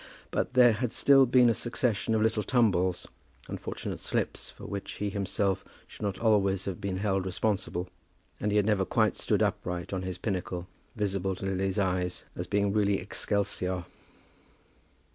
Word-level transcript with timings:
But 0.31 0.55
there 0.55 0.71
had 0.73 0.93
still 0.93 1.27
been 1.27 1.47
a 1.47 1.53
succession 1.53 2.15
of 2.15 2.23
little 2.23 2.41
tumbles, 2.41 3.07
unfortunate 3.47 3.99
slips 3.99 4.49
for 4.49 4.65
which 4.65 4.93
he 4.93 5.11
himself 5.11 5.63
should 5.85 6.01
not 6.01 6.17
always 6.17 6.65
have 6.65 6.81
been 6.81 6.97
held 6.97 7.23
responsible; 7.23 7.87
and 8.39 8.49
he 8.51 8.57
had 8.57 8.65
never 8.65 8.83
quite 8.83 9.15
stood 9.15 9.43
upright 9.43 9.93
on 9.93 10.01
his 10.01 10.17
pinnacle, 10.17 10.67
visible 10.95 11.35
to 11.35 11.45
Lily's 11.45 11.77
eyes 11.77 12.25
as 12.35 12.47
being 12.47 12.73
really 12.73 12.97
excelsior. 12.97 13.85